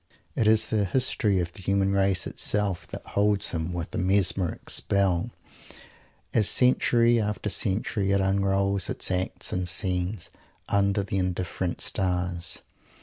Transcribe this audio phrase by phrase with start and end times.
[0.35, 4.67] It is the history of the human race itself that holds him with a mesmeric
[4.71, 5.29] spell,
[6.33, 10.31] as century after century it unrolls its acts and scenes,
[10.67, 12.63] under the indifferent stars.